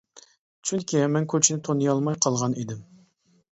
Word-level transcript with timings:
چۈنكى 0.69 1.01
مەن 1.17 1.27
كوچىنى 1.35 1.63
تونۇيالماي 1.69 2.19
قالغان 2.27 2.59
ئىدىم. 2.65 2.83